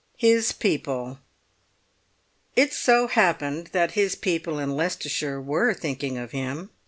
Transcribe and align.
HIS 0.17 0.51
PEOPLE 0.53 1.19
It 2.55 2.73
so 2.73 3.05
happened 3.05 3.67
that 3.71 3.91
his 3.91 4.15
people 4.15 4.57
in 4.57 4.75
Leicestershire 4.75 5.39
were 5.39 5.75
thinking 5.75 6.17
of 6.17 6.31
him. 6.31 6.71